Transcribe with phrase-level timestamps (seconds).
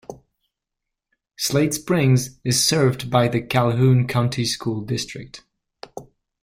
[1.37, 5.43] Slate Springs is served by the Calhoun County School District.